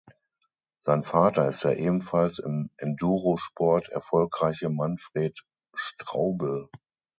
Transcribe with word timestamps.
Sein 0.83 1.03
Vater 1.03 1.47
ist 1.47 1.63
der 1.63 1.77
ebenfalls 1.77 2.39
im 2.39 2.71
Endurosport 2.77 3.89
erfolgreiche 3.89 4.69
Manfred 4.71 5.45
Straubel. 5.75 6.69